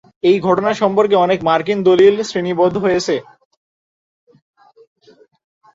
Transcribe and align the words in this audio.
এই 0.23 0.37
ঘটনা 0.39 0.71
সম্পর্কে 0.73 1.15
অনেক 1.15 1.39
মার্কিন 1.43 1.79
দলিল 1.83 2.15
শ্রেণীবদ্ধ 2.23 2.75
রয়েছে। 2.77 3.15